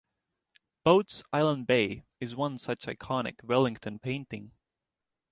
[0.83, 4.51] "Boats, Island Bay" is one such iconic Wellington painting.